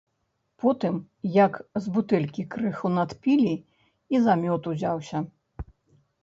Потым, 0.61 0.95
як 1.35 1.53
з 1.83 1.93
бутэлькі 1.97 2.45
крыху 2.55 2.87
надпілі, 2.95 3.53
і 4.15 4.23
за 4.25 4.33
мёд 4.43 4.61
узяўся. 4.73 5.17